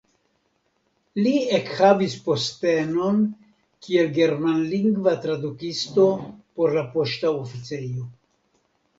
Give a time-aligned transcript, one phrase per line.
[1.25, 3.19] Li ekhavis postenon
[3.87, 6.07] kiel germanlingva tradukisto
[6.61, 8.07] por la poŝta oficejo.